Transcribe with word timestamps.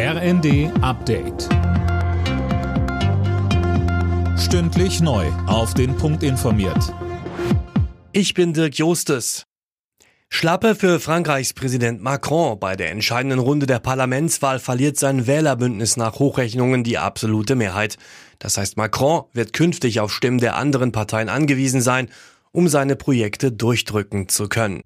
RND 0.00 0.70
Update. 0.80 1.48
Stündlich 4.38 5.00
neu. 5.00 5.26
Auf 5.48 5.74
den 5.74 5.96
Punkt 5.96 6.22
informiert. 6.22 6.94
Ich 8.12 8.32
bin 8.32 8.52
Dirk 8.52 8.76
Jostes. 8.76 9.46
Schlappe 10.28 10.76
für 10.76 11.00
Frankreichs 11.00 11.52
Präsident 11.52 12.00
Macron. 12.00 12.60
Bei 12.60 12.76
der 12.76 12.92
entscheidenden 12.92 13.40
Runde 13.40 13.66
der 13.66 13.80
Parlamentswahl 13.80 14.60
verliert 14.60 14.96
sein 14.96 15.26
Wählerbündnis 15.26 15.96
nach 15.96 16.20
Hochrechnungen 16.20 16.84
die 16.84 16.98
absolute 16.98 17.56
Mehrheit. 17.56 17.96
Das 18.38 18.56
heißt, 18.56 18.76
Macron 18.76 19.24
wird 19.32 19.52
künftig 19.52 19.98
auf 19.98 20.14
Stimmen 20.14 20.38
der 20.38 20.54
anderen 20.54 20.92
Parteien 20.92 21.28
angewiesen 21.28 21.80
sein, 21.80 22.08
um 22.52 22.68
seine 22.68 22.94
Projekte 22.94 23.50
durchdrücken 23.50 24.28
zu 24.28 24.48
können. 24.48 24.82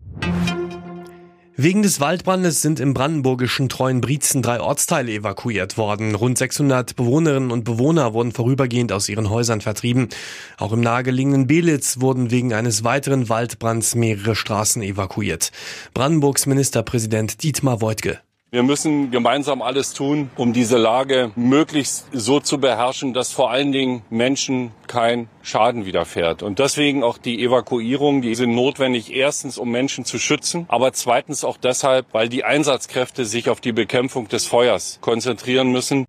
Wegen 1.56 1.82
des 1.82 2.00
Waldbrandes 2.00 2.62
sind 2.62 2.80
im 2.80 2.94
brandenburgischen 2.94 3.68
Treuenbrietzen 3.68 4.40
drei 4.40 4.60
Ortsteile 4.60 5.12
evakuiert 5.12 5.76
worden. 5.76 6.14
Rund 6.14 6.38
600 6.38 6.96
Bewohnerinnen 6.96 7.50
und 7.50 7.64
Bewohner 7.64 8.14
wurden 8.14 8.32
vorübergehend 8.32 8.90
aus 8.90 9.10
ihren 9.10 9.29
Häusern 9.29 9.60
vertrieben. 9.60 10.08
Auch 10.57 10.72
im 10.72 10.80
nahegelegenen 10.80 11.46
Belitz 11.46 12.00
wurden 12.00 12.30
wegen 12.30 12.54
eines 12.54 12.84
weiteren 12.84 13.29
Waldbrands 13.29 13.94
mehrere 13.94 14.34
Straßen 14.34 14.80
evakuiert. 14.80 15.52
Brandenburgs 15.93 16.46
Ministerpräsident 16.46 17.43
Dietmar 17.43 17.82
Woidke. 17.82 18.21
Wir 18.54 18.62
müssen 18.62 19.11
gemeinsam 19.11 19.62
alles 19.62 19.94
tun, 19.94 20.30
um 20.36 20.52
diese 20.52 20.76
Lage 20.76 21.30
möglichst 21.36 22.04
so 22.12 22.38
zu 22.38 22.58
beherrschen, 22.58 23.14
dass 23.14 23.32
vor 23.32 23.50
allen 23.50 23.72
Dingen 23.72 24.02
Menschen 24.10 24.72
kein 24.86 25.30
Schaden 25.40 25.86
widerfährt. 25.86 26.43
Und 26.43 26.58
deswegen 26.58 27.02
auch 27.02 27.16
die 27.16 27.43
Evakuierung, 27.43 28.20
die 28.20 28.34
sind 28.34 28.54
notwendig, 28.54 29.10
erstens, 29.14 29.57
um 29.57 29.70
Menschen 29.70 30.04
zu 30.04 30.18
schützen, 30.18 30.66
aber 30.68 30.93
zweitens 30.93 31.44
auch 31.44 31.57
deshalb, 31.57 32.05
weil 32.12 32.28
die 32.28 32.44
Einsatzkräfte 32.44 33.24
sich 33.24 33.48
auf 33.48 33.62
die 33.62 33.72
Bekämpfung 33.72 34.28
des 34.28 34.44
Feuers 34.44 34.98
konzentrieren 35.00 35.72
müssen. 35.72 36.05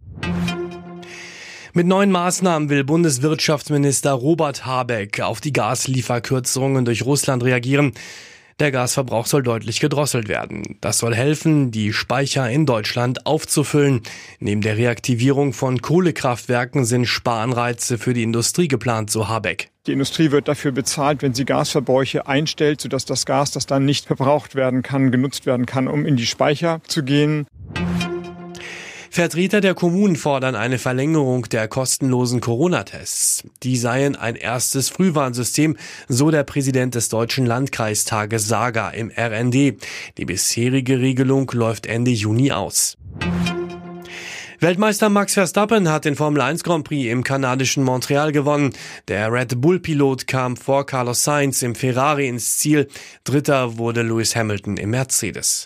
Mit 1.72 1.88
neuen 1.88 2.12
Maßnahmen 2.12 2.70
will 2.70 2.84
Bundeswirtschaftsminister 2.84 4.12
Robert 4.12 4.66
Habeck 4.66 5.22
auf 5.22 5.40
die 5.40 5.54
Gaslieferkürzungen 5.54 6.84
durch 6.84 7.06
Russland 7.06 7.42
reagieren. 7.46 7.94
Der 8.60 8.72
Gasverbrauch 8.72 9.26
soll 9.26 9.44
deutlich 9.44 9.80
gedrosselt 9.80 10.28
werden. 10.28 10.78
Das 10.82 11.00
soll 11.00 11.16
helfen, 11.16 11.72
die 11.72 11.94
Speicher 11.94 12.50
in 12.50 12.66
Deutschland 12.66 13.26
aufzufüllen. 13.26 14.02
Neben 14.40 14.62
der 14.62 14.78
Reaktivierung 14.78 15.54
von 15.54 15.82
Kohlekraftwerken 15.82 16.86
sind 16.86 17.06
Sparanreize 17.06 17.98
für 17.98 18.14
die 18.14 18.24
Industrie 18.24 18.68
geplant, 18.68 19.10
so 19.10 19.28
Habeck. 19.28 19.70
Die 19.86 19.92
Industrie 19.92 20.32
wird 20.32 20.48
dafür 20.48 20.72
bezahlt, 20.72 21.22
wenn 21.22 21.34
sie 21.34 21.44
Gasverbräuche 21.44 22.26
einstellt, 22.26 22.80
sodass 22.80 23.04
das 23.04 23.26
Gas, 23.26 23.52
das 23.52 23.66
dann 23.66 23.84
nicht 23.84 24.06
verbraucht 24.06 24.56
werden 24.56 24.82
kann, 24.82 25.12
genutzt 25.12 25.46
werden 25.46 25.66
kann, 25.66 25.90
um 25.90 26.06
in 26.06 26.16
die 26.16 26.26
Speicher 26.26 26.80
zu 26.88 27.04
gehen. 27.04 27.46
Vertreter 29.14 29.62
der 29.62 29.76
Kommunen 29.76 30.16
fordern 30.16 30.56
eine 30.56 30.80
Verlängerung 30.80 31.44
der 31.44 31.68
kostenlosen 31.68 32.42
Corona-Tests. 32.42 33.44
Die 33.62 33.78
seien 33.78 34.16
ein 34.16 34.36
erstes 34.36 34.90
Frühwarnsystem, 34.90 35.78
so 36.08 36.32
der 36.32 36.44
Präsident 36.44 36.96
des 36.96 37.10
Deutschen 37.10 37.46
Landkreistages 37.46 38.48
Saga 38.48 38.90
im 38.90 39.12
RND. 39.16 39.78
Die 40.18 40.26
bisherige 40.26 41.00
Regelung 41.00 41.48
läuft 41.54 41.86
Ende 41.86 42.10
Juni 42.10 42.52
aus. 42.52 42.98
Weltmeister 44.60 45.10
Max 45.10 45.36
Verstappen 45.36 45.90
hat 45.90 46.06
den 46.06 46.16
Formel 46.16 46.42
1 46.42 46.64
Grand 46.64 46.84
Prix 46.84 47.12
im 47.12 47.24
kanadischen 47.24 47.84
Montreal 47.84 48.32
gewonnen. 48.32 48.74
Der 49.10 49.32
Red 49.32 49.62
Bull 49.62 49.80
Pilot 49.80 50.26
kam 50.26 50.58
vor 50.58 50.88
Carlos 50.88 51.24
Sainz 51.24 51.62
im 51.62 51.76
Ferrari 51.76 52.28
ins 52.28 52.58
Ziel. 52.58 52.88
Dritter 53.26 53.78
wurde 53.78 54.02
Lewis 54.02 54.36
Hamilton 54.36 54.78
im 54.78 54.90
Mercedes. 54.90 55.66